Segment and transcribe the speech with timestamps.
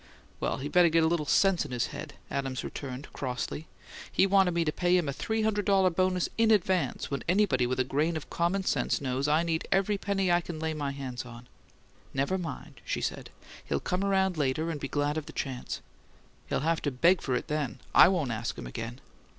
[0.39, 3.67] "Well, he better get a little sense in his head," Adams returned, crossly.
[4.11, 7.67] "He wanted me to pay him a three hundred dollar bonus in advance, when anybody
[7.67, 10.89] with a grain of common sense knows I need every penny I can lay my
[10.89, 11.47] hands on!"
[12.15, 13.29] "Never mind," she said.
[13.63, 15.81] "He'll come around later and be glad of the chance."
[16.47, 17.79] "He'll have to beg for it then!
[17.93, 19.01] I won't ask him again."